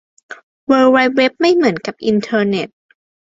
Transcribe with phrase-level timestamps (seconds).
[0.65, 2.69] เวิล์ดไวด์เว็บไม่เหมือนกับอินเทอร์เน็ต